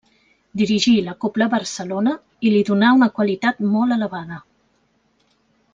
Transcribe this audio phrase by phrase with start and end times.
[0.61, 2.15] Dirigí la Cobla Barcelona
[2.49, 4.41] i li donà una qualitat molt elevada.